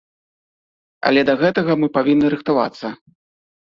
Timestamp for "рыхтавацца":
2.39-2.87